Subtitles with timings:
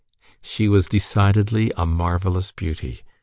[0.41, 3.01] She was decidedly a marvellous beauty.